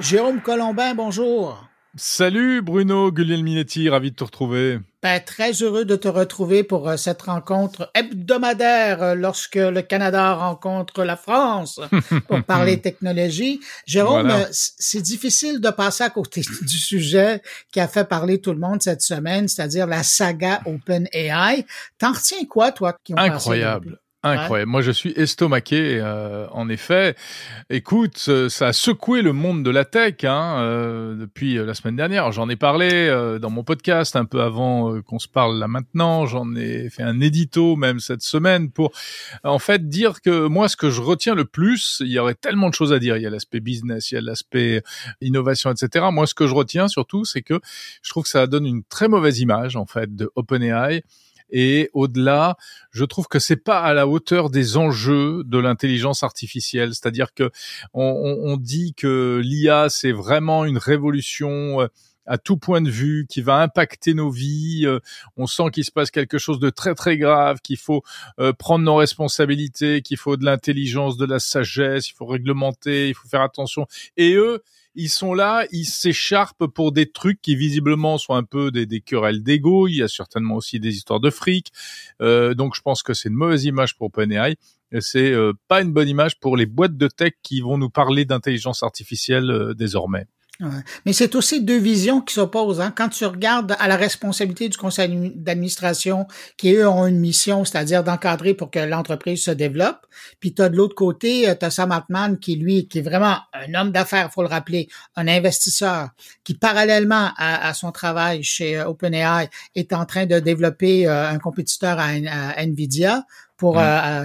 Jérôme 0.00 0.40
Colombin, 0.40 0.94
bonjour. 0.94 1.68
Salut 1.94 2.62
Bruno 2.62 3.12
Guglielminetti, 3.12 3.90
ravi 3.90 4.12
de 4.12 4.16
te 4.16 4.24
retrouver. 4.24 4.78
Ben, 5.02 5.20
très 5.22 5.52
heureux 5.52 5.84
de 5.84 5.94
te 5.96 6.08
retrouver 6.08 6.64
pour 6.64 6.88
euh, 6.88 6.96
cette 6.96 7.20
rencontre 7.22 7.90
hebdomadaire 7.94 9.02
euh, 9.02 9.14
lorsque 9.14 9.56
le 9.56 9.82
Canada 9.82 10.34
rencontre 10.34 11.04
la 11.04 11.16
France 11.16 11.80
pour 12.28 12.42
parler 12.44 12.80
technologie. 12.80 13.60
Jérôme, 13.86 14.30
euh, 14.30 14.44
c'est 14.50 15.02
difficile 15.02 15.60
de 15.60 15.70
passer 15.70 16.04
à 16.04 16.10
côté 16.10 16.40
du 16.62 16.78
sujet 16.78 17.42
qui 17.70 17.80
a 17.80 17.88
fait 17.88 18.08
parler 18.08 18.40
tout 18.40 18.52
le 18.52 18.58
monde 18.58 18.80
cette 18.80 19.02
semaine, 19.02 19.48
c'est-à-dire 19.48 19.86
la 19.86 20.02
saga 20.02 20.62
OpenAI. 20.64 21.66
T'en 21.98 22.12
retiens 22.12 22.46
quoi, 22.48 22.72
toi, 22.72 22.96
qui 23.04 23.12
ont 23.12 23.18
Incroyable. 23.18 24.00
Incroyable. 24.22 24.70
Moi, 24.70 24.82
je 24.82 24.90
suis 24.90 25.12
estomaqué. 25.16 25.98
Euh, 25.98 26.46
en 26.52 26.68
effet, 26.68 27.16
écoute, 27.70 28.18
ça 28.48 28.66
a 28.66 28.72
secoué 28.74 29.22
le 29.22 29.32
monde 29.32 29.64
de 29.64 29.70
la 29.70 29.86
tech 29.86 30.24
hein, 30.24 30.58
euh, 30.58 31.14
depuis 31.14 31.54
la 31.54 31.72
semaine 31.72 31.96
dernière. 31.96 32.30
J'en 32.30 32.50
ai 32.50 32.56
parlé 32.56 32.90
euh, 32.92 33.38
dans 33.38 33.48
mon 33.48 33.64
podcast 33.64 34.16
un 34.16 34.26
peu 34.26 34.42
avant 34.42 35.00
qu'on 35.02 35.18
se 35.18 35.26
parle 35.26 35.58
là 35.58 35.68
maintenant. 35.68 36.26
J'en 36.26 36.54
ai 36.54 36.90
fait 36.90 37.02
un 37.02 37.18
édito 37.20 37.76
même 37.76 37.98
cette 37.98 38.20
semaine 38.20 38.70
pour, 38.70 38.92
en 39.42 39.58
fait, 39.58 39.88
dire 39.88 40.20
que 40.20 40.48
moi, 40.48 40.68
ce 40.68 40.76
que 40.76 40.90
je 40.90 41.00
retiens 41.00 41.34
le 41.34 41.46
plus, 41.46 42.02
il 42.04 42.08
y 42.08 42.18
aurait 42.18 42.34
tellement 42.34 42.68
de 42.68 42.74
choses 42.74 42.92
à 42.92 42.98
dire. 42.98 43.16
Il 43.16 43.22
y 43.22 43.26
a 43.26 43.30
l'aspect 43.30 43.60
business, 43.60 44.10
il 44.10 44.16
y 44.16 44.18
a 44.18 44.20
l'aspect 44.20 44.82
innovation, 45.22 45.70
etc. 45.70 46.06
Moi, 46.12 46.26
ce 46.26 46.34
que 46.34 46.46
je 46.46 46.54
retiens 46.54 46.88
surtout, 46.88 47.24
c'est 47.24 47.42
que 47.42 47.58
je 48.02 48.10
trouve 48.10 48.24
que 48.24 48.28
ça 48.28 48.46
donne 48.46 48.66
une 48.66 48.84
très 48.84 49.08
mauvaise 49.08 49.40
image 49.40 49.76
en 49.76 49.86
fait 49.86 50.14
de 50.14 50.30
OpenAI 50.36 51.04
et 51.52 51.90
au-delà, 51.92 52.56
je 52.90 53.04
trouve 53.04 53.26
que 53.28 53.38
c'est 53.38 53.56
pas 53.56 53.80
à 53.80 53.94
la 53.94 54.06
hauteur 54.06 54.50
des 54.50 54.76
enjeux 54.76 55.42
de 55.44 55.58
l'intelligence 55.58 56.22
artificielle. 56.22 56.94
C'est-à-dire 56.94 57.34
que 57.34 57.50
on, 57.94 58.56
dit 58.56 58.94
que 58.94 59.40
l'IA 59.42 59.88
c'est 59.88 60.12
vraiment 60.12 60.64
une 60.64 60.78
révolution 60.78 61.80
euh, 61.80 61.86
à 62.30 62.38
tout 62.38 62.56
point 62.56 62.80
de 62.80 62.88
vue, 62.88 63.26
qui 63.28 63.42
va 63.42 63.60
impacter 63.60 64.14
nos 64.14 64.30
vies. 64.30 64.86
Euh, 64.86 65.00
on 65.36 65.46
sent 65.46 65.64
qu'il 65.72 65.84
se 65.84 65.90
passe 65.90 66.10
quelque 66.10 66.38
chose 66.38 66.60
de 66.60 66.70
très 66.70 66.94
très 66.94 67.18
grave, 67.18 67.58
qu'il 67.60 67.76
faut 67.76 68.02
euh, 68.38 68.52
prendre 68.52 68.84
nos 68.84 68.94
responsabilités, 68.94 70.00
qu'il 70.00 70.16
faut 70.16 70.36
de 70.36 70.44
l'intelligence, 70.44 71.16
de 71.16 71.26
la 71.26 71.40
sagesse, 71.40 72.08
il 72.08 72.14
faut 72.14 72.26
réglementer, 72.26 73.08
il 73.08 73.14
faut 73.14 73.28
faire 73.28 73.42
attention. 73.42 73.86
Et 74.16 74.34
eux, 74.34 74.62
ils 74.94 75.08
sont 75.08 75.34
là, 75.34 75.66
ils 75.72 75.86
s'écharpent 75.86 76.66
pour 76.66 76.92
des 76.92 77.10
trucs 77.10 77.40
qui 77.42 77.56
visiblement 77.56 78.18
sont 78.18 78.34
un 78.34 78.42
peu 78.42 78.70
des, 78.70 78.86
des 78.86 79.00
querelles 79.00 79.42
d'ego. 79.42 79.88
Il 79.88 79.96
y 79.96 80.02
a 80.02 80.08
certainement 80.08 80.54
aussi 80.54 80.80
des 80.80 80.96
histoires 80.96 81.20
de 81.20 81.30
fric. 81.30 81.72
Euh, 82.20 82.54
donc 82.54 82.74
je 82.76 82.80
pense 82.82 83.02
que 83.02 83.14
c'est 83.14 83.28
une 83.28 83.34
mauvaise 83.34 83.64
image 83.64 83.96
pour 83.96 84.06
OpenAI. 84.06 84.56
C'est 85.00 85.32
euh, 85.32 85.52
pas 85.68 85.82
une 85.82 85.92
bonne 85.92 86.08
image 86.08 86.40
pour 86.40 86.56
les 86.56 86.66
boîtes 86.66 86.96
de 86.96 87.06
tech 87.06 87.32
qui 87.42 87.60
vont 87.60 87.78
nous 87.78 87.90
parler 87.90 88.24
d'intelligence 88.24 88.82
artificielle 88.82 89.50
euh, 89.50 89.74
désormais. 89.74 90.26
Mais 91.06 91.12
c'est 91.12 91.34
aussi 91.34 91.62
deux 91.62 91.78
visions 91.78 92.20
qui 92.20 92.34
s'opposent. 92.34 92.80
Hein. 92.80 92.92
Quand 92.94 93.08
tu 93.08 93.24
regardes 93.24 93.76
à 93.78 93.88
la 93.88 93.96
responsabilité 93.96 94.68
du 94.68 94.76
conseil 94.76 95.32
d'administration, 95.34 96.26
qui 96.56 96.74
eux 96.74 96.86
ont 96.86 97.06
une 97.06 97.18
mission, 97.18 97.64
c'est-à-dire 97.64 98.04
d'encadrer 98.04 98.54
pour 98.54 98.70
que 98.70 98.78
l'entreprise 98.78 99.42
se 99.42 99.50
développe, 99.50 100.06
puis 100.38 100.54
tu 100.54 100.62
as 100.62 100.68
de 100.68 100.76
l'autre 100.76 100.94
côté, 100.94 101.48
euh, 101.48 101.54
tu 101.58 101.64
as 101.64 101.70
Sam 101.70 101.92
Altman 101.92 102.38
qui, 102.38 102.56
lui, 102.56 102.88
qui 102.88 102.98
est 102.98 103.02
vraiment 103.02 103.38
un 103.54 103.74
homme 103.74 103.90
d'affaires, 103.90 104.30
faut 104.32 104.42
le 104.42 104.48
rappeler, 104.48 104.88
un 105.16 105.28
investisseur, 105.28 106.10
qui 106.44 106.54
parallèlement 106.54 107.30
à, 107.36 107.72
son 107.74 107.92
travail 107.92 108.42
chez 108.42 108.78
euh, 108.78 108.88
OpenAI 108.88 109.48
est 109.74 109.92
en 109.92 110.04
train 110.04 110.26
de 110.26 110.38
développer 110.40 111.08
euh, 111.08 111.28
un 111.28 111.38
compétiteur 111.38 111.98
à, 111.98 112.10
NVIDIA 112.66 113.24
pour 113.56 113.78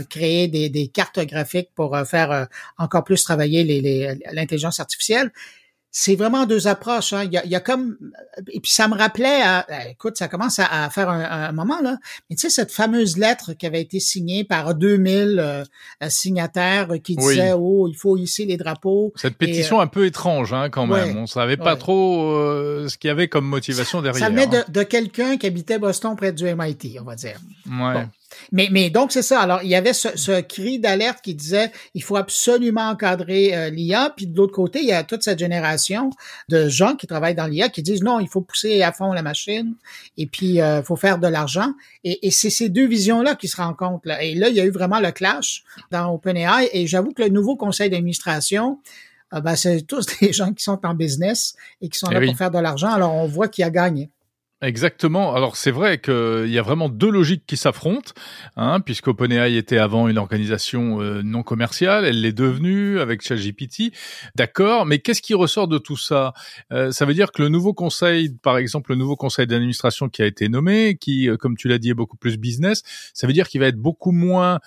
créer 0.10 0.48
des, 0.48 0.70
des, 0.70 0.88
cartes 0.88 1.20
graphiques 1.20 1.70
pour 1.76 1.98
faire 2.08 2.48
encore 2.78 3.04
plus 3.04 3.22
travailler 3.22 3.66
l'intelligence 4.32 4.80
artificielle 4.80 5.30
c'est 5.98 6.18
vraiment 6.18 6.46
deux 6.46 6.68
approches. 6.68 7.14
Hein. 7.14 7.24
Il, 7.24 7.32
y 7.32 7.38
a, 7.38 7.46
il, 7.46 7.52
y 7.52 7.56
a, 7.56 7.62
comme 7.62 7.96
et 8.50 8.60
puis 8.60 8.70
ça 8.70 8.90
me 8.90 8.98
rappelait, 8.98 9.42
à, 9.42 9.66
euh, 9.70 9.92
écoute, 9.92 10.18
ça 10.18 10.28
commence 10.28 10.60
à, 10.60 10.90
faire 10.90 11.10
un, 11.10 11.54
moment 11.54 11.80
là. 11.82 11.96
Mais 12.30 12.36
tu 12.36 12.42
sais 12.42 12.50
cette 12.50 12.74
fameuse 12.74 13.16
lettre 13.16 13.54
qui 13.54 13.66
avait 13.66 13.80
été 13.80 14.02
signée 14.02 14.44
par 14.44 14.76
2000 14.76 15.40
euh, 15.40 15.64
signataires 16.10 16.90
qui 17.02 17.16
disaient 17.16 17.54
oh 17.54 17.88
il 17.88 17.96
faut 17.96 18.18
hisser 18.18 18.44
les 18.44 18.58
drapeaux. 18.58 19.14
Cette 19.16 19.38
pétition 19.38 19.80
euh, 19.80 19.84
un 19.84 19.88
peu 19.88 20.06
étrange 20.06 20.52
hein, 20.52 20.70
quand 20.70 20.86
même. 20.86 21.16
On 21.16 21.28
savait 21.28 21.56
pas 21.56 21.78
trop 21.78 22.34
ce 22.90 22.98
qu'il 22.98 23.08
y 23.08 23.12
avait 23.12 23.30
comme 23.30 23.46
motivation 23.46 24.02
derrière. 24.02 24.20
Ça 24.20 24.30
venait 24.30 24.48
de, 24.48 24.58
hein. 24.58 24.66
de 24.68 24.84
quelqu'un 24.84 25.38
qui 25.38 25.48
habitait 25.48 25.80
Boston 25.80 26.18
près 26.18 26.34
du 26.34 26.44
MIT, 26.44 26.98
on 27.00 27.06
va 27.06 27.16
dire. 27.16 27.40
Ouais. 27.72 28.06
Mais, 28.52 28.70
mais 28.72 28.90
donc, 28.90 29.12
c'est 29.12 29.22
ça. 29.22 29.42
Alors, 29.42 29.62
il 29.64 29.70
y 29.70 29.76
avait 29.76 29.94
ce, 29.94 30.10
ce 30.16 30.42
cri 30.42 30.80
d'alerte 30.80 31.20
qui 31.22 31.34
disait 31.34 31.72
il 31.94 32.04
faut 32.04 32.16
absolument 32.16 32.90
encadrer 32.90 33.56
euh, 33.56 33.70
l'IA. 33.70 34.14
Puis 34.16 34.28
de 34.28 34.36
l'autre 34.38 34.54
côté, 34.54 34.80
il 34.80 34.88
y 34.88 34.94
a 34.94 35.04
toute 35.04 35.24
cette 35.24 35.40
génération 35.40 36.10
de 36.50 36.68
gens 36.70 36.96
qui 36.96 37.08
travaillent 37.08 37.36
dans 37.36 37.48
l'IA 37.48 37.70
qui 37.70 37.82
disent 37.82 38.04
non, 38.04 38.20
il 38.20 38.28
faut 38.28 38.42
pousser 38.42 38.82
à 38.82 38.92
fond 38.92 39.14
la 39.14 39.22
machine 39.22 39.76
et 40.18 40.26
puis 40.26 40.56
il 40.56 40.62
euh, 40.62 40.84
faut 40.84 40.96
faire 40.96 41.20
de 41.20 41.28
l'argent. 41.28 41.74
Et, 42.04 42.28
et 42.28 42.32
c'est 42.32 42.50
ces 42.50 42.70
deux 42.70 42.88
visions-là 42.88 43.36
qui 43.36 43.48
se 43.48 43.58
rencontrent. 43.58 44.08
Là. 44.08 44.24
Et 44.24 44.36
là, 44.36 44.50
il 44.50 44.56
y 44.56 44.60
a 44.60 44.66
eu 44.66 44.72
vraiment 44.72 45.00
le 45.00 45.12
clash 45.12 45.64
dans 45.92 46.14
OpenAI. 46.14 46.70
Et 46.74 46.88
j'avoue 46.88 47.12
que 47.12 47.24
le 47.24 47.30
nouveau 47.30 47.56
conseil 47.56 47.90
d'administration, 47.90 48.80
euh, 49.34 49.42
ben, 49.42 49.56
c'est 49.56 49.82
tous 49.82 50.06
des 50.22 50.34
gens 50.34 50.54
qui 50.54 50.64
sont 50.64 50.80
en 50.84 50.94
business 50.94 51.56
et 51.82 51.90
qui 51.90 52.00
sont 52.00 52.08
eh 52.12 52.14
là 52.14 52.26
pour 52.26 52.38
faire 52.38 52.52
de 52.52 52.60
l'argent. 52.60 52.90
Alors, 52.90 53.14
on 53.14 53.28
voit 53.28 53.48
qui 53.48 53.64
a 53.64 53.70
gagné. 53.70 54.10
Exactement. 54.62 55.36
Alors 55.36 55.58
c'est 55.58 55.70
vrai 55.70 56.00
qu'il 56.00 56.48
y 56.48 56.58
a 56.58 56.62
vraiment 56.62 56.88
deux 56.88 57.12
logiques 57.12 57.44
qui 57.46 57.58
s'affrontent, 57.58 58.14
hein, 58.56 58.80
puisque 58.80 59.10
OpenAI 59.10 59.58
était 59.58 59.78
avant 59.78 60.08
une 60.08 60.18
organisation 60.18 61.02
euh, 61.02 61.22
non 61.22 61.44
commerciale, 61.44 62.06
elle 62.06 62.22
l'est 62.22 62.32
devenue 62.32 63.00
avec 63.00 63.22
ChatGPT. 63.22 63.92
D'accord, 64.36 64.86
mais 64.86 65.00
qu'est-ce 65.00 65.22
qui 65.22 65.34
ressort 65.34 65.68
de 65.68 65.78
tout 65.78 65.98
ça? 65.98 66.34
Euh, 66.72 66.92
Ça 66.92 67.06
veut 67.06 67.14
dire 67.14 67.34
que 67.34 67.42
le 67.42 67.50
nouveau 67.50 67.74
conseil, 67.74 68.30
par 68.42 68.58
exemple 68.58 68.92
le 68.92 68.96
nouveau 68.96 69.18
conseil 69.18 69.46
d'administration 69.46 70.08
qui 70.08 70.22
a 70.22 70.26
été 70.26 70.48
nommé, 70.48 70.96
qui, 71.00 71.30
euh, 71.30 71.36
comme 71.36 71.58
tu 71.58 71.68
l'as 71.68 71.78
dit, 71.78 71.90
est 71.90 71.94
beaucoup 71.94 72.18
plus 72.18 72.38
business, 72.38 72.82
ça 73.14 73.28
veut 73.28 73.34
dire 73.34 73.50
qu'il 73.50 73.60
va 73.60 73.68
être 73.68 73.78
beaucoup 73.78 74.12
moins 74.14 74.60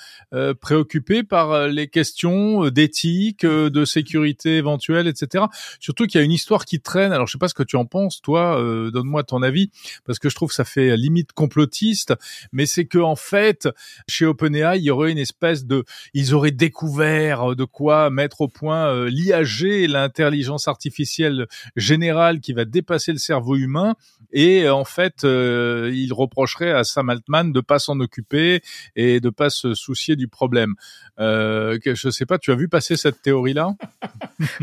préoccupé 0.61 1.23
par 1.23 1.69
les 1.69 1.89
questions 1.89 2.69
d'éthique, 2.69 3.45
de 3.47 3.85
sécurité 3.85 4.57
éventuelle, 4.57 5.07
etc. 5.07 5.47
Surtout 5.81 6.07
qu'il 6.07 6.19
y 6.19 6.23
a 6.23 6.25
une 6.25 6.33
histoire 6.33 6.67
qui 6.67 6.81
traîne. 6.81 7.13
Alors 7.13 7.27
je 7.27 7.33
sais 7.33 7.39
pas 7.39 7.49
ce 7.49 7.55
que 7.55 7.63
tu 7.63 7.77
en 7.77 7.87
penses, 7.87 8.21
toi. 8.21 8.61
Donne-moi 8.93 9.25
ton 9.25 9.43
avis 9.43 9.71
parce 10.05 10.19
que 10.19 10.29
je 10.29 10.35
trouve 10.35 10.51
que 10.51 10.55
ça 10.55 10.65
fait 10.65 10.97
limite 10.97 11.33
complotiste, 11.33 12.15
mais 12.53 12.67
c'est 12.67 12.87
que 12.87 12.99
en 12.99 13.17
fait, 13.17 13.69
chez 14.09 14.27
OpenAI, 14.27 14.79
il 14.79 14.85
y 14.85 14.91
aurait 14.91 15.13
une 15.13 15.19
espèce 15.19 15.65
de, 15.65 15.85
ils 16.15 16.35
auraient 16.35 16.51
découvert 16.51 17.55
de 17.57 17.65
quoi 17.65 18.11
mettre 18.11 18.41
au 18.41 18.49
point 18.49 18.89
euh, 18.89 19.09
l'IAG, 19.09 19.89
l'intelligence 19.89 20.69
artificielle 20.69 21.47
générale 21.77 22.41
qui 22.41 22.53
va 22.53 22.65
dépasser 22.65 23.13
le 23.13 23.19
cerveau 23.19 23.57
humain, 23.57 23.95
et 24.33 24.69
en 24.69 24.85
fait, 24.85 25.25
euh, 25.25 25.91
ils 25.93 26.13
reprocheraient 26.13 26.73
à 26.73 26.85
Sam 26.85 27.11
Altman 27.11 27.53
de 27.53 27.61
pas 27.61 27.79
s'en 27.79 27.99
occuper 28.01 28.63
et 28.97 29.21
de 29.21 29.31
pas 29.31 29.51
se 29.51 29.75
soucier 29.75 30.17
du 30.17 30.29
problème. 30.29 30.75
Euh, 31.19 31.79
je 31.85 32.11
sais 32.11 32.27
pas, 32.27 32.39
tu 32.39 32.53
as 32.53 32.55
vu 32.55 32.69
passer 32.69 32.97
cette 32.97 33.23
théorie-là? 33.23 33.75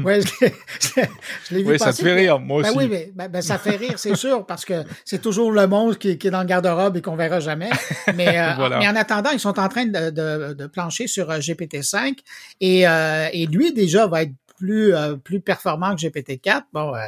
Ouais, 0.04 0.22
je 0.22 1.54
l'ai 1.54 1.64
vu 1.64 1.72
oui, 1.72 1.80
ça 1.80 1.92
te 1.92 2.02
fait 2.02 2.14
rire, 2.14 2.40
moi 2.40 2.62
ben 2.62 2.70
aussi. 2.70 2.78
oui, 2.78 2.88
mais 2.90 3.12
ben, 3.14 3.28
ben, 3.28 3.42
ça 3.42 3.58
fait 3.58 3.76
rire, 3.76 3.98
c'est 3.98 4.16
sûr, 4.16 4.46
parce 4.46 4.64
que 4.64 4.84
c'est 5.06 5.22
toujours 5.22 5.52
le 5.52 5.68
monstre 5.68 6.00
qui, 6.00 6.18
qui, 6.18 6.28
est 6.28 6.32
dans 6.32 6.42
le 6.42 6.48
garde-robe 6.48 6.98
et 6.98 7.02
qu'on 7.02 7.16
verra 7.16 7.40
jamais. 7.40 7.70
Mais, 8.16 8.40
euh, 8.40 8.70
mais, 8.80 8.88
en 8.88 8.96
attendant, 8.96 9.30
ils 9.32 9.40
sont 9.40 9.60
en 9.60 9.70
train 9.70 9.86
de, 9.86 10.10
de, 10.10 10.54
de 10.54 10.68
plancher 10.68 11.08
sur 11.08 11.30
euh, 11.30 11.38
GPT-5 11.38 12.18
et, 12.60 12.88
euh, 12.88 13.28
et 13.32 13.46
lui 13.46 13.72
déjà 13.74 14.08
va 14.08 14.24
être 14.24 14.34
plus 14.58 14.94
euh, 14.94 15.16
plus 15.16 15.40
performant 15.40 15.96
que 15.96 16.02
GPT-4. 16.02 16.64
Bon, 16.74 16.94
euh, 16.96 17.00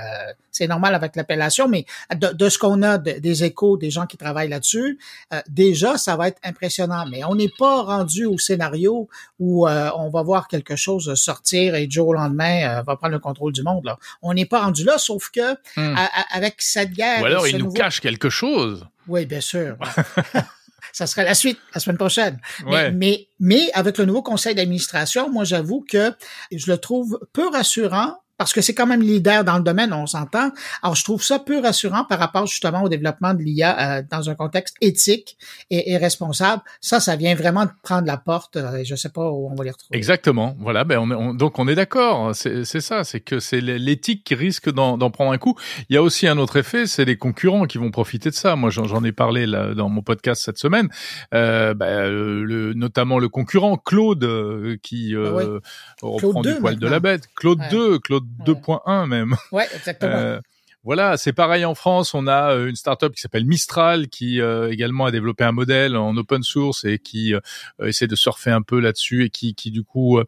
c'est 0.51 0.67
normal 0.67 0.95
avec 0.95 1.15
l'appellation, 1.15 1.67
mais 1.67 1.85
de, 2.15 2.33
de 2.33 2.49
ce 2.49 2.57
qu'on 2.57 2.81
a 2.83 2.97
des 2.97 3.43
échos 3.43 3.77
des 3.77 3.91
gens 3.91 4.05
qui 4.05 4.17
travaillent 4.17 4.49
là-dessus, 4.49 4.99
euh, 5.33 5.41
déjà 5.47 5.97
ça 5.97 6.15
va 6.15 6.27
être 6.29 6.39
impressionnant. 6.43 7.05
Mais 7.09 7.23
on 7.23 7.35
n'est 7.35 7.51
pas 7.57 7.83
rendu 7.83 8.25
au 8.25 8.37
scénario 8.37 9.07
où 9.39 9.67
on 9.67 10.09
va 10.09 10.21
voir 10.23 10.47
quelque 10.47 10.75
chose 10.75 11.13
sortir 11.15 11.75
et 11.75 11.87
Joe 11.89 12.07
au 12.07 12.13
lendemain 12.13 12.81
va 12.81 12.95
prendre 12.95 13.13
le 13.13 13.19
contrôle 13.19 13.53
du 13.53 13.63
monde. 13.63 13.85
Là. 13.85 13.97
On 14.21 14.33
n'est 14.33 14.45
pas 14.45 14.61
rendu 14.61 14.83
là, 14.83 14.97
sauf 14.97 15.29
que 15.29 15.53
hmm. 15.75 15.95
avec 16.31 16.55
cette 16.59 16.91
guerre. 16.91 17.21
Ou 17.21 17.25
alors 17.25 17.47
il 17.47 17.57
nous 17.57 17.71
cache 17.71 17.99
quelque 17.99 18.29
chose. 18.29 18.87
Oui, 19.07 19.25
bien 19.25 19.41
sûr. 19.41 19.77
ça 20.93 21.07
serait 21.07 21.25
la 21.25 21.35
suite 21.35 21.59
la 21.73 21.79
semaine 21.79 21.97
prochaine. 21.97 22.39
Mais, 22.93 23.27
mais, 23.39 23.69
avec 23.73 23.97
le 23.97 24.05
nouveau 24.05 24.21
conseil 24.21 24.55
d'administration, 24.55 25.29
moi 25.29 25.43
j'avoue 25.43 25.85
que 25.89 26.13
je 26.51 26.71
le 26.71 26.77
trouve 26.77 27.19
peu 27.33 27.47
rassurant 27.49 28.17
parce 28.37 28.53
que 28.53 28.61
c'est 28.61 28.73
quand 28.73 28.87
même 28.87 29.01
leader 29.01 29.43
dans 29.43 29.57
le 29.57 29.63
domaine, 29.63 29.93
on 29.93 30.05
s'entend. 30.05 30.51
Alors, 30.83 30.95
je 30.95 31.03
trouve 31.03 31.23
ça 31.23 31.39
peu 31.39 31.59
rassurant 31.59 32.03
par 32.05 32.19
rapport 32.19 32.45
justement 32.45 32.83
au 32.83 32.89
développement 32.89 33.33
de 33.33 33.41
l'IA 33.41 33.97
euh, 33.97 34.03
dans 34.09 34.29
un 34.29 34.35
contexte 34.35 34.75
éthique 34.81 35.37
et, 35.69 35.97
responsable. 35.97 36.61
Ça, 36.79 36.99
ça 36.99 37.15
vient 37.15 37.33
vraiment 37.35 37.65
de 37.65 37.71
prendre 37.81 38.05
la 38.05 38.17
porte. 38.17 38.57
Euh, 38.57 38.77
et 38.77 38.85
je 38.85 38.95
sais 38.95 39.09
pas 39.09 39.29
où 39.29 39.49
on 39.51 39.55
va 39.55 39.63
les 39.63 39.71
retrouver. 39.71 39.97
Exactement. 39.97 40.55
Voilà. 40.59 40.83
Ben, 40.83 40.99
on, 40.99 41.33
donc 41.33 41.57
on 41.59 41.67
est 41.67 41.75
d'accord. 41.75 42.35
C'est 42.35 42.63
ça. 42.81 43.03
C'est 43.03 43.19
que 43.19 43.39
c'est 43.39 43.61
l'éthique 43.61 44.23
qui 44.23 44.35
risque 44.35 44.71
d'en 44.71 45.09
prendre 45.09 45.31
un 45.31 45.37
coup. 45.37 45.55
Il 45.89 45.95
y 45.95 45.97
a 45.97 46.03
aussi 46.03 46.27
un 46.27 46.37
autre 46.37 46.57
effet, 46.57 46.85
c'est 46.85 47.05
les 47.05 47.17
concurrents 47.17 47.65
qui 47.65 47.77
vont 47.77 47.91
profiter 47.91 48.29
de 48.29 48.35
ça. 48.35 48.55
Moi, 48.55 48.69
j'en 48.69 49.03
ai 49.03 49.11
parlé 49.11 49.45
là, 49.45 49.73
dans 49.73 49.89
mon 49.89 50.01
podcast 50.01 50.43
cette 50.43 50.59
semaine. 50.59 50.89
Euh, 51.33 51.73
ben, 51.73 52.09
le, 52.09 52.73
notamment 52.73 53.19
le 53.19 53.29
concurrent 53.29 53.77
Claude 53.77 54.77
qui 54.83 55.15
euh, 55.15 55.59
ah 55.59 56.05
reprend 56.05 56.41
du 56.41 56.53
poil 56.55 56.77
de 56.77 56.87
la 56.87 56.99
bête. 56.99 57.27
Claude 57.35 57.61
2, 57.71 57.99
Claude 57.99 58.26
2.1 58.45 59.07
même. 59.07 59.35
Ouais, 59.51 59.67
exactement. 59.75 60.39
Voilà, 60.83 61.17
c'est 61.17 61.33
pareil 61.33 61.65
en 61.65 61.75
France. 61.75 62.13
On 62.13 62.27
a 62.27 62.53
une 62.53 62.75
startup 62.75 63.13
qui 63.13 63.19
s'appelle 63.19 63.45
Mistral, 63.45 64.07
qui 64.07 64.39
également 64.39 65.05
a 65.05 65.11
développé 65.11 65.43
un 65.43 65.51
modèle 65.51 65.97
en 65.97 66.15
open 66.15 66.43
source 66.43 66.85
et 66.85 66.97
qui 66.97 67.33
essaie 67.83 68.07
de 68.07 68.15
surfer 68.15 68.51
un 68.51 68.61
peu 68.61 68.79
là-dessus 68.79 69.25
et 69.25 69.29
qui, 69.29 69.53
qui 69.53 69.71
du 69.71 69.83
coup 69.83 70.19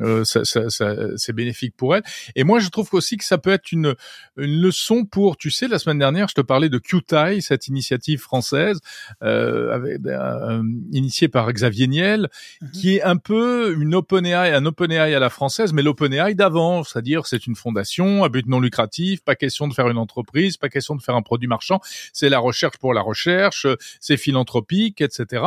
euh, 0.00 0.24
ça, 0.24 0.44
ça, 0.44 0.68
ça 0.68 0.94
c'est 1.16 1.32
bénéfique 1.32 1.74
pour 1.76 1.96
elle. 1.96 2.02
Et 2.34 2.44
moi, 2.44 2.58
je 2.58 2.68
trouve 2.68 2.88
aussi 2.92 3.16
que 3.16 3.24
ça 3.24 3.38
peut 3.38 3.50
être 3.50 3.72
une, 3.72 3.94
une 4.36 4.60
leçon 4.60 5.04
pour, 5.04 5.36
tu 5.36 5.50
sais, 5.50 5.68
la 5.68 5.78
semaine 5.78 5.98
dernière, 5.98 6.28
je 6.28 6.34
te 6.34 6.40
parlais 6.40 6.68
de 6.68 6.78
QTI, 6.78 7.40
cette 7.40 7.68
initiative 7.68 8.20
française, 8.20 8.78
euh, 9.22 9.72
avec, 9.72 10.00
euh, 10.06 10.62
initiée 10.92 11.28
par 11.28 11.50
Xavier 11.50 11.86
Niel, 11.86 12.28
mhm. 12.60 12.70
qui 12.72 12.96
est 12.96 13.02
un 13.02 13.16
peu 13.16 13.74
une 13.78 13.94
OpenAI, 13.94 14.54
un 14.54 14.66
OpenAI 14.66 15.14
à 15.14 15.18
la 15.18 15.30
française, 15.30 15.72
mais 15.72 15.82
l'OpenAI 15.82 16.34
d'avant, 16.34 16.84
c'est-à-dire 16.84 17.26
c'est 17.26 17.46
une 17.46 17.56
fondation 17.56 18.24
à 18.24 18.28
but 18.28 18.46
non 18.46 18.60
lucratif, 18.60 19.22
pas 19.22 19.34
question 19.34 19.68
de 19.68 19.74
faire 19.74 19.88
une 19.88 19.98
entreprise, 19.98 20.56
pas 20.56 20.68
question 20.68 20.94
de 20.94 21.02
faire 21.02 21.16
un 21.16 21.22
produit 21.22 21.48
marchand, 21.48 21.80
c'est 22.12 22.28
la 22.28 22.38
recherche 22.38 22.78
pour 22.78 22.92
la 22.92 23.00
recherche, 23.00 23.66
c'est 24.00 24.16
philanthropique, 24.16 25.00
etc. 25.00 25.44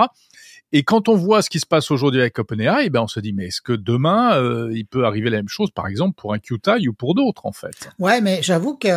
Et 0.71 0.83
quand 0.83 1.09
on 1.09 1.15
voit 1.15 1.41
ce 1.41 1.49
qui 1.49 1.59
se 1.59 1.65
passe 1.65 1.89
aujourd'hui 1.89 2.21
avec 2.21 2.37
OpenAI, 2.37 2.89
ben 2.89 3.01
on 3.01 3.07
se 3.07 3.19
dit 3.19 3.33
mais 3.33 3.47
est-ce 3.47 3.61
que 3.61 3.73
demain 3.73 4.38
euh, 4.39 4.71
il 4.73 4.85
peut 4.85 5.05
arriver 5.05 5.29
la 5.29 5.37
même 5.37 5.49
chose, 5.49 5.71
par 5.71 5.87
exemple 5.87 6.15
pour 6.17 6.33
un 6.33 6.39
QTI 6.39 6.87
ou 6.87 6.93
pour 6.93 7.15
d'autres 7.15 7.45
en 7.45 7.51
fait. 7.51 7.89
Ouais, 7.99 8.21
mais 8.21 8.41
j'avoue 8.41 8.75
que 8.75 8.89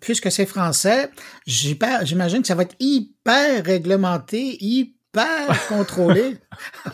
puisque 0.00 0.30
c'est 0.30 0.46
français, 0.46 1.10
j'imagine 1.46 2.42
que 2.42 2.48
ça 2.48 2.54
va 2.54 2.62
être 2.62 2.76
hyper 2.78 3.64
réglementé, 3.64 4.56
hyper 4.60 4.99
pas 5.12 5.48
contrôlé. 5.68 6.36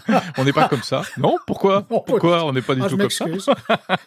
on 0.39 0.45
n'est 0.45 0.53
pas 0.53 0.69
comme 0.69 0.83
ça. 0.83 1.03
Non, 1.19 1.37
pourquoi? 1.47 1.83
Pourquoi 1.89 2.45
on 2.45 2.53
n'est 2.53 2.63
pas 2.63 2.75
du 2.75 2.83
ah, 2.85 2.89
tout 2.89 2.97
comme 2.97 3.11
ça? 3.11 3.25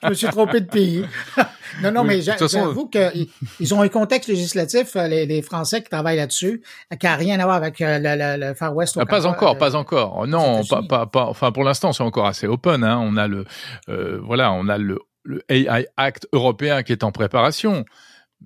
Je 0.03 0.09
me 0.09 0.13
suis 0.13 0.27
trompé 0.27 0.61
de 0.61 0.67
pays. 0.67 1.05
non, 1.83 1.91
non, 1.91 2.03
mais 2.03 2.21
j'avoue 2.21 2.89
qu'ils 2.89 3.73
ont 3.73 3.81
un 3.81 3.87
contexte 3.87 4.29
législatif, 4.29 4.95
euh, 4.95 5.07
les, 5.07 5.41
Français 5.41 5.81
qui 5.81 5.89
travaillent 5.89 6.17
là-dessus, 6.17 6.63
qui 6.99 7.05
n'a 7.05 7.15
rien 7.15 7.39
à 7.39 7.43
voir 7.45 7.55
avec 7.55 7.81
euh, 7.81 7.99
le, 8.37 8.53
Far 8.53 8.75
West. 8.75 8.97
Ah, 8.99 9.05
pas 9.05 9.25
encore, 9.25 9.57
pas 9.57 9.75
encore. 9.75 10.27
Non, 10.27 10.63
pas, 10.65 11.05
pas, 11.05 11.25
Enfin, 11.25 11.51
pour 11.51 11.63
l'instant, 11.63 11.93
c'est 11.93 12.03
encore 12.03 12.25
assez 12.25 12.47
open. 12.47 12.83
Hein. 12.83 12.99
On 13.01 13.17
a 13.17 13.27
le, 13.27 13.45
euh, 13.89 14.19
voilà, 14.23 14.51
on 14.51 14.67
a 14.67 14.77
le, 14.77 14.99
le 15.23 15.41
AI 15.49 15.87
Act 15.97 16.27
européen 16.33 16.83
qui 16.83 16.91
est 16.91 17.03
en 17.03 17.11
préparation. 17.11 17.85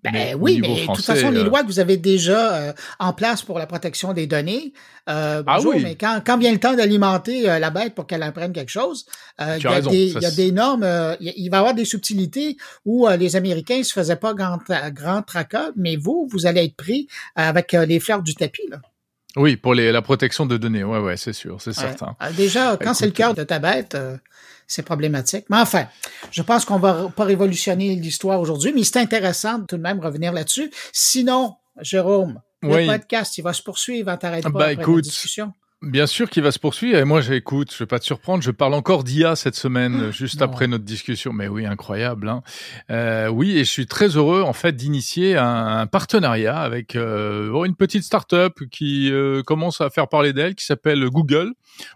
Ben 0.03 0.35
oui, 0.39 0.59
mais 0.59 0.81
de 0.81 0.85
toute 0.87 1.05
façon, 1.05 1.31
les 1.31 1.41
euh, 1.41 1.43
lois 1.45 1.61
que 1.61 1.67
vous 1.67 1.79
avez 1.79 1.97
déjà 1.97 2.55
euh, 2.55 2.73
en 2.99 3.13
place 3.13 3.41
pour 3.41 3.57
la 3.57 3.67
protection 3.67 4.11
des 4.13 4.27
données, 4.27 4.73
euh, 5.07 5.43
ah 5.45 5.55
bonjour, 5.57 5.75
mais 5.79 5.95
quand, 5.95 6.21
quand 6.25 6.37
vient 6.37 6.51
le 6.51 6.59
temps 6.59 6.73
d'alimenter 6.73 7.43
la 7.43 7.69
bête 7.69 7.95
pour 7.95 8.05
qu'elle 8.05 8.23
apprenne 8.23 8.51
quelque 8.51 8.71
chose, 8.71 9.05
il 9.39 9.61
y, 9.61 9.67
a 9.67 9.81
des, 9.81 10.07
il 10.07 10.21
y 10.21 10.25
a 10.25 10.31
des 10.31 10.51
normes, 10.51 10.83
il 11.21 11.49
va 11.49 11.57
y 11.57 11.59
avoir 11.59 11.73
des 11.73 11.85
subtilités 11.85 12.57
où 12.85 13.07
les 13.07 13.35
Américains 13.35 13.81
se 13.83 13.93
faisaient 13.93 14.17
pas 14.17 14.33
grand, 14.33 14.59
grand 14.91 15.21
tracas, 15.21 15.71
mais 15.75 15.95
vous, 15.95 16.27
vous 16.31 16.47
allez 16.47 16.65
être 16.65 16.75
pris 16.75 17.07
avec 17.35 17.71
les 17.71 17.99
fleurs 17.99 18.23
du 18.23 18.35
tapis. 18.35 18.67
Là. 18.69 18.79
Oui, 19.35 19.57
pour 19.57 19.73
les, 19.73 19.91
la 19.91 20.01
protection 20.01 20.45
de 20.45 20.57
données, 20.57 20.83
ouais, 20.83 20.99
ouais, 20.99 21.17
c'est 21.17 21.33
sûr, 21.33 21.59
c'est 21.59 21.73
certain. 21.73 22.15
déjà, 22.37 22.77
quand 22.77 22.93
c'est 22.93 23.07
le 23.07 23.11
cœur 23.11 23.33
de 23.33 23.43
ta 23.43 23.59
bête, 23.59 23.97
c'est 24.67 24.83
problématique. 24.83 25.45
Mais 25.49 25.57
enfin, 25.57 25.87
je 26.31 26.41
pense 26.41 26.65
qu'on 26.65 26.79
va 26.79 27.09
pas 27.15 27.23
révolutionner 27.23 27.95
l'histoire 27.95 28.39
aujourd'hui, 28.39 28.73
mais 28.73 28.83
c'est 28.83 28.99
intéressant 28.99 29.59
de 29.59 29.65
tout 29.65 29.77
de 29.77 29.81
même 29.81 29.99
revenir 29.99 30.33
là-dessus. 30.33 30.71
Sinon, 30.91 31.55
Jérôme, 31.81 32.41
le 32.61 32.85
podcast, 32.85 33.37
il 33.37 33.41
va 33.41 33.53
se 33.53 33.61
poursuivre, 33.61 34.11
il 34.11 34.17
t'arrêter 34.17 34.43
pas 34.43 34.49
bah, 34.49 34.65
après 34.65 34.81
écoute, 34.83 34.95
la 34.97 35.01
discussion. 35.01 35.53
Bien 35.83 36.07
sûr 36.07 36.29
qu'il 36.29 36.43
va 36.43 36.51
se 36.51 36.59
poursuivre 36.59 36.97
et 36.97 37.03
moi 37.03 37.19
j'écoute, 37.19 37.73
je 37.73 37.79
vais 37.79 37.85
pas 37.85 37.99
te 37.99 38.05
surprendre, 38.05 38.41
je 38.41 38.51
parle 38.51 38.73
encore 38.73 39.03
d'IA 39.03 39.35
cette 39.35 39.55
semaine 39.55 40.11
juste 40.11 40.41
après 40.41 40.65
notre 40.65 40.85
discussion, 40.85 41.33
mais 41.33 41.49
oui 41.49 41.65
incroyable. 41.65 42.29
Hein. 42.29 42.41
Euh, 42.89 43.27
oui 43.27 43.57
et 43.57 43.65
je 43.65 43.69
suis 43.69 43.85
très 43.85 44.07
heureux 44.07 44.43
en 44.43 44.53
fait 44.53 44.77
d'initier 44.77 45.35
un, 45.35 45.85
partenariat 45.87 46.57
avec 46.57 46.95
euh, 46.95 47.65
une 47.65 47.75
petite 47.75 48.03
start-up 48.03 48.59
qui 48.71 49.11
euh, 49.11 49.43
commence 49.43 49.81
à 49.81 49.89
faire 49.89 50.07
parler 50.07 50.31
d'elle, 50.31 50.55
qui 50.55 50.65
s'appelle 50.65 51.05
Google. 51.09 51.51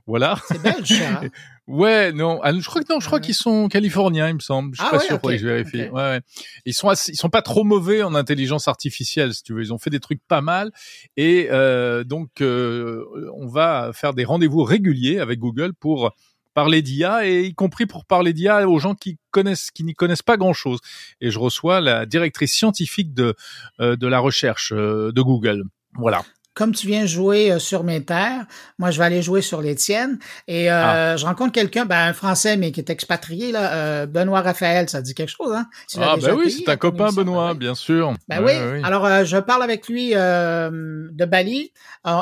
Voilà. 0.06 0.38
C'est 0.50 0.62
belge. 0.62 1.02
Hein 1.02 1.30
Ouais, 1.68 2.14
non, 2.14 2.40
ah, 2.44 2.54
je 2.54 2.66
crois 2.66 2.82
que 2.82 2.92
non, 2.92 3.02
je 3.02 3.08
crois 3.08 3.20
qu'ils 3.20 3.36
sont 3.36 3.68
californiens, 3.68 4.30
il 4.30 4.36
me 4.36 4.40
semble. 4.40 4.74
Je 4.74 4.80
suis 4.80 4.88
ah 4.88 4.98
pas 4.98 5.00
sûr, 5.00 5.20
okay. 5.22 5.38
je 5.38 5.46
vérifie. 5.46 5.82
Ouais, 5.82 5.92
ouais, 5.92 6.22
Ils 6.66 6.74
sont 6.74 6.94
ils 6.94 7.18
sont 7.18 7.30
pas 7.30 7.42
trop 7.42 7.66
mauvais 7.66 8.04
en 8.04 8.16
intelligence 8.16 8.70
artificielle, 8.70 9.34
si 9.34 9.44
tu 9.44 9.54
veux. 9.54 9.62
Ils 9.62 9.74
ont 9.74 9.78
fait 9.78 9.90
des 9.90 10.00
trucs 10.00 10.22
pas 10.30 10.40
mal, 10.40 10.72
et 11.18 11.50
euh, 11.52 12.06
donc 12.06 12.40
euh, 12.40 13.04
on 13.36 13.48
va 13.48 13.92
faire 13.94 14.14
des 14.14 14.24
rendez-vous 14.24 14.64
réguliers 14.64 15.20
avec 15.20 15.40
Google 15.40 15.74
pour 15.74 16.14
parler 16.58 16.82
d'IA 16.82 17.28
et 17.28 17.44
y 17.44 17.54
compris 17.54 17.86
pour 17.86 18.06
parler 18.06 18.34
d'IA 18.34 18.68
aux 18.68 18.80
gens 18.80 18.96
qui 18.96 19.20
connaissent, 19.30 19.70
qui 19.70 19.84
n'y 19.84 19.94
connaissent 19.94 20.24
pas 20.24 20.38
grand 20.38 20.54
chose. 20.54 20.80
Et 21.22 21.30
je 21.30 21.38
reçois 21.38 21.82
la 21.82 22.08
directrice 22.08 22.52
scientifique 22.54 23.14
de 23.14 23.36
euh, 23.80 23.96
de 23.96 24.08
la 24.08 24.18
recherche 24.18 24.72
euh, 24.74 25.12
de 25.12 25.22
Google. 25.22 25.66
Voilà 25.94 26.24
comme 26.58 26.74
tu 26.74 26.88
viens 26.88 27.06
jouer 27.06 27.52
euh, 27.52 27.60
sur 27.60 27.84
mes 27.84 28.04
terres, 28.04 28.48
moi 28.80 28.90
je 28.90 28.98
vais 28.98 29.06
aller 29.06 29.22
jouer 29.22 29.44
sur 29.44 29.62
les 29.62 29.76
tiennes. 29.76 30.18
Et 30.48 30.72
euh, 30.72 31.14
ah. 31.14 31.16
je 31.16 31.24
rencontre 31.24 31.52
quelqu'un, 31.52 31.86
ben, 31.86 32.08
un 32.08 32.14
Français 32.14 32.58
mais 32.58 32.72
qui 32.72 32.80
est 32.80 32.90
expatrié 32.90 33.52
là, 33.52 33.74
euh, 33.74 34.06
Benoît 34.08 34.42
Raphaël, 34.42 34.90
ça 34.90 35.04
dit 35.04 35.14
quelque 35.14 35.30
chose, 35.30 35.54
hein? 35.54 35.68
Ah 36.00 36.16
ben 36.20 36.34
oui, 36.34 36.50
c'est 36.50 36.68
un 36.68 36.76
copain 36.76 37.12
Benoît, 37.12 37.54
bien 37.54 37.76
sûr. 37.76 38.16
Ben 38.28 38.44
oui. 38.44 38.54
Alors 38.84 39.24
je 39.24 39.38
parle 39.38 39.62
avec 39.62 39.88
lui 39.88 40.14
de 40.14 41.26
Bali. 41.26 41.72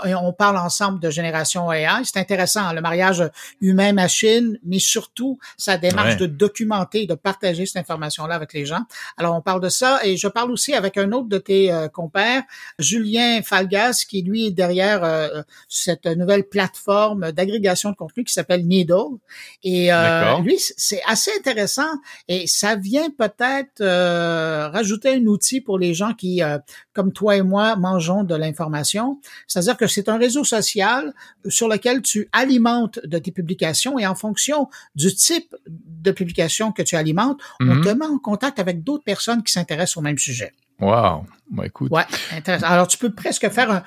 et 0.05 0.15
on 0.15 0.33
parle 0.33 0.57
ensemble 0.57 0.99
de 0.99 1.09
génération 1.09 1.71
AI. 1.71 2.03
C'est 2.03 2.19
intéressant, 2.19 2.73
le 2.73 2.81
mariage 2.81 3.23
humain-machine, 3.61 4.59
mais 4.65 4.79
surtout 4.79 5.39
sa 5.55 5.77
démarche 5.77 6.17
de 6.17 6.25
documenter, 6.25 7.05
de 7.05 7.15
partager 7.15 7.65
cette 7.65 7.77
information-là 7.77 8.35
avec 8.35 8.51
les 8.51 8.65
gens. 8.65 8.83
Alors 9.15 9.33
on 9.33 9.41
parle 9.41 9.61
de 9.61 9.69
ça 9.69 10.01
et 10.03 10.17
je 10.17 10.27
parle 10.27 10.51
aussi 10.51 10.73
avec 10.73 10.97
un 10.97 11.13
autre 11.13 11.29
de 11.29 11.37
tes 11.37 11.73
compères, 11.93 12.43
Julien 12.79 13.41
Falgas, 13.41 14.03
qui 14.09 14.24
lui 14.25 14.51
derrière 14.51 15.03
euh, 15.03 15.41
cette 15.69 16.05
nouvelle 16.05 16.43
plateforme 16.43 17.31
d'agrégation 17.31 17.91
de 17.91 17.95
contenu 17.95 18.23
qui 18.23 18.33
s'appelle 18.33 18.67
Needle. 18.67 19.17
Et 19.63 19.93
euh, 19.93 20.39
lui, 20.39 20.57
c'est 20.59 21.01
assez 21.05 21.31
intéressant 21.37 21.89
et 22.27 22.47
ça 22.47 22.75
vient 22.75 23.09
peut-être 23.09 23.81
euh, 23.81 24.69
rajouter 24.69 25.15
un 25.15 25.25
outil 25.25 25.61
pour 25.61 25.79
les 25.79 25.93
gens 25.93 26.13
qui, 26.13 26.41
comme 26.93 27.13
toi 27.13 27.37
et 27.37 27.41
moi, 27.41 27.75
mangeons 27.75 28.23
de 28.23 28.35
l'information. 28.35 29.19
C'est-à-dire 29.47 29.77
que 29.77 29.87
c'est 29.87 30.09
un 30.09 30.17
réseau 30.17 30.43
social 30.43 31.13
sur 31.47 31.67
lequel 31.67 32.01
tu 32.01 32.27
alimentes 32.31 32.99
de 33.03 33.17
tes 33.17 33.31
publications 33.31 33.99
et 33.99 34.07
en 34.07 34.15
fonction 34.15 34.67
du 34.95 35.13
type 35.13 35.55
de 35.67 36.11
publication 36.11 36.71
que 36.71 36.81
tu 36.81 36.95
alimentes, 36.95 37.39
on 37.59 37.65
mhm. 37.65 37.83
te 37.83 37.89
met 37.89 38.05
en 38.05 38.17
contact 38.17 38.59
avec 38.59 38.83
d'autres 38.83 39.03
personnes 39.03 39.43
qui 39.43 39.51
s'intéressent 39.51 39.97
au 39.97 40.01
même 40.01 40.17
sujet. 40.17 40.53
Wow. 40.79 41.25
Bah, 41.49 41.65
écoute. 41.65 41.91
Ouais, 41.91 42.05
intéressant. 42.31 42.65
Alors, 42.67 42.87
tu 42.87 42.97
peux 42.97 43.13
presque 43.13 43.49
faire 43.49 43.71
un, 43.71 43.77
euh, 43.77 43.81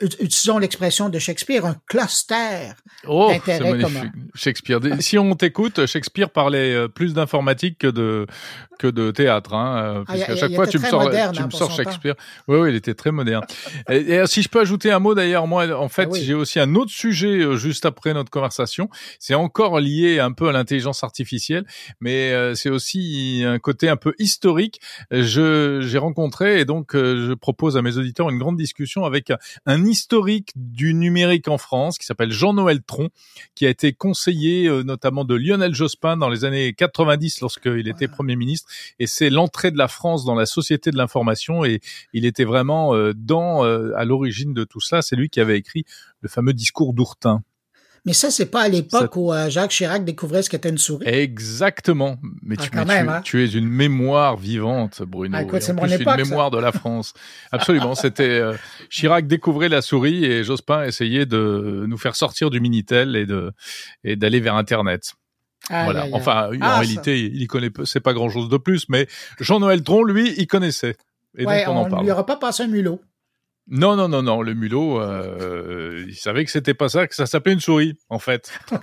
utilisons 0.00 0.58
l'expression 0.58 1.08
de 1.08 1.18
Shakespeare, 1.18 1.66
un 1.66 1.76
cluster 1.86 2.72
oh, 3.06 3.30
d'intérêts 3.32 3.80
communs. 3.80 4.12
Shakespeare. 4.34 4.78
Si 5.00 5.18
on 5.18 5.34
t'écoute, 5.34 5.86
Shakespeare 5.86 6.30
parlait 6.30 6.72
euh, 6.72 6.88
plus 6.88 7.14
d'informatique 7.14 7.78
que 7.78 7.88
de 7.88 8.26
que 8.78 8.86
de 8.88 9.10
théâtre, 9.12 9.54
hein, 9.54 10.00
euh, 10.00 10.04
ah, 10.08 10.36
chaque 10.36 10.54
fois 10.54 10.66
tu 10.66 10.78
me 10.78 10.84
sors, 10.84 11.08
tu 11.08 11.16
me 11.16 11.44
hein, 11.44 11.48
sors 11.50 11.70
Shakespeare. 11.70 12.14
Oui, 12.48 12.58
oui, 12.58 12.70
il 12.70 12.74
était 12.74 12.94
très 12.94 13.12
moderne. 13.12 13.44
et, 13.88 14.24
si 14.26 14.42
je 14.42 14.48
peux 14.48 14.60
ajouter 14.60 14.90
un 14.90 14.98
mot 14.98 15.14
d'ailleurs, 15.14 15.46
moi, 15.46 15.68
en 15.78 15.88
fait, 15.88 16.08
ah 16.12 16.18
j'ai 16.20 16.34
aussi 16.34 16.58
un 16.58 16.74
autre 16.74 16.90
sujet 16.90 17.56
juste 17.56 17.86
après 17.86 18.12
notre 18.12 18.30
conversation. 18.30 18.88
C'est 19.20 19.34
encore 19.34 19.78
lié 19.78 20.18
un 20.18 20.32
peu 20.32 20.48
à 20.48 20.52
l'intelligence 20.52 21.04
artificielle, 21.04 21.64
mais 22.00 22.54
c'est 22.54 22.70
aussi 22.70 23.44
un 23.46 23.58
côté 23.58 23.88
un 23.88 23.96
peu 23.96 24.14
historique. 24.18 24.80
Je 25.12 25.80
j'ai 25.80 25.98
rencontré 25.98 26.60
et 26.60 26.64
donc 26.64 26.94
je 26.94 27.34
propose 27.34 27.76
à 27.76 27.82
mes 27.82 27.98
auditeurs 27.98 28.30
une 28.30 28.38
grande 28.38 28.56
discussion 28.56 29.04
avec 29.04 29.32
un 29.66 29.71
un 29.72 29.86
historique 29.86 30.52
du 30.54 30.92
numérique 30.92 31.48
en 31.48 31.56
France 31.56 31.96
qui 31.96 32.04
s'appelle 32.04 32.30
Jean-Noël 32.30 32.82
Tron, 32.82 33.08
qui 33.54 33.66
a 33.66 33.70
été 33.70 33.94
conseiller 33.94 34.68
euh, 34.68 34.82
notamment 34.82 35.24
de 35.24 35.34
Lionel 35.34 35.74
Jospin 35.74 36.18
dans 36.18 36.28
les 36.28 36.44
années 36.44 36.74
90 36.74 37.40
lorsqu'il 37.40 37.88
était 37.88 38.06
Premier 38.06 38.36
ministre. 38.36 38.68
Et 38.98 39.06
c'est 39.06 39.30
l'entrée 39.30 39.70
de 39.70 39.78
la 39.78 39.88
France 39.88 40.24
dans 40.24 40.34
la 40.34 40.44
société 40.44 40.90
de 40.90 40.98
l'information 40.98 41.64
et 41.64 41.80
il 42.12 42.26
était 42.26 42.44
vraiment 42.44 42.94
euh, 42.94 43.14
dans 43.16 43.64
euh, 43.64 43.92
à 43.96 44.04
l'origine 44.04 44.52
de 44.52 44.64
tout 44.64 44.80
cela. 44.80 45.00
C'est 45.00 45.16
lui 45.16 45.30
qui 45.30 45.40
avait 45.40 45.56
écrit 45.56 45.84
le 46.20 46.28
fameux 46.28 46.52
discours 46.52 46.92
d'Ourtin. 46.92 47.42
Mais 48.04 48.12
ça, 48.12 48.32
c'est 48.32 48.46
pas 48.46 48.62
à 48.62 48.68
l'époque 48.68 49.14
où 49.16 49.32
euh, 49.32 49.48
Jacques 49.48 49.70
Chirac 49.70 50.04
découvrait 50.04 50.42
ce 50.42 50.50
qu'était 50.50 50.70
une 50.70 50.78
souris. 50.78 51.06
Exactement. 51.06 52.18
Mais, 52.42 52.56
ah, 52.58 52.62
tu, 52.62 52.78
hein. 52.78 53.20
tu, 53.22 53.44
es 53.44 53.46
une 53.46 53.68
mémoire 53.68 54.36
vivante, 54.36 55.02
Bruno. 55.02 55.38
Ah, 55.38 55.60
c'est 55.60 55.72
mon 55.72 55.86
époque, 55.86 56.18
une 56.18 56.24
mémoire 56.24 56.50
de 56.50 56.58
la 56.58 56.72
France. 56.72 57.14
Absolument. 57.52 57.94
C'était 57.94 58.24
euh, 58.24 58.54
Chirac 58.90 59.28
découvrait 59.28 59.68
la 59.68 59.82
souris 59.82 60.24
et 60.24 60.42
Jospin 60.42 60.82
essayait 60.84 61.26
de 61.26 61.84
nous 61.88 61.98
faire 61.98 62.16
sortir 62.16 62.50
du 62.50 62.60
minitel 62.60 63.14
et 63.14 63.24
de 63.24 63.52
et 64.02 64.16
d'aller 64.16 64.40
vers 64.40 64.56
Internet. 64.56 65.14
voilà. 65.70 66.06
Enfin, 66.12 66.48
en 66.48 66.58
ah, 66.60 66.78
réalité, 66.80 67.20
il 67.20 67.40
y 67.40 67.46
connaît, 67.46 67.70
c'est 67.84 68.00
pas 68.00 68.14
grand 68.14 68.30
chose 68.30 68.48
de 68.48 68.56
plus, 68.56 68.88
mais 68.88 69.06
Jean-Noël 69.38 69.84
Tron, 69.84 70.02
lui, 70.02 70.34
il 70.38 70.48
connaissait. 70.48 70.96
Et 71.38 71.46
ouais, 71.46 71.64
donc 71.64 71.92
on, 71.92 71.98
on 71.98 72.02
lui 72.02 72.10
aura 72.10 72.26
pas 72.26 72.36
passé 72.36 72.64
un 72.64 72.66
mulot. 72.66 73.00
Non, 73.72 73.96
non, 73.96 74.06
non, 74.06 74.22
non. 74.22 74.42
Le 74.42 74.52
mulot, 74.52 75.00
euh, 75.00 76.04
il 76.06 76.14
savait 76.14 76.44
que 76.44 76.50
c'était 76.50 76.74
pas 76.74 76.90
ça, 76.90 77.06
que 77.06 77.14
ça 77.14 77.24
s'appelait 77.24 77.54
une 77.54 77.60
souris, 77.60 77.96
en 78.10 78.18
fait. 78.18 78.52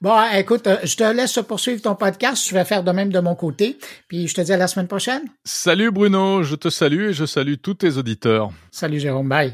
Bon, 0.00 0.16
écoute, 0.34 0.66
euh, 0.66 0.78
je 0.84 0.96
te 0.96 1.04
laisse 1.04 1.38
poursuivre 1.46 1.82
ton 1.82 1.94
podcast. 1.94 2.48
Je 2.48 2.54
vais 2.54 2.64
faire 2.64 2.82
de 2.82 2.90
même 2.92 3.12
de 3.12 3.20
mon 3.20 3.34
côté. 3.34 3.78
Puis 4.08 4.26
je 4.26 4.34
te 4.34 4.40
dis 4.40 4.52
à 4.52 4.56
la 4.56 4.66
semaine 4.66 4.88
prochaine. 4.88 5.22
Salut 5.44 5.90
Bruno, 5.90 6.42
je 6.42 6.54
te 6.54 6.70
salue 6.70 7.10
et 7.10 7.12
je 7.12 7.26
salue 7.26 7.56
tous 7.62 7.74
tes 7.74 7.98
auditeurs. 7.98 8.52
Salut 8.70 9.00
Jérôme, 9.00 9.28
bye. 9.28 9.52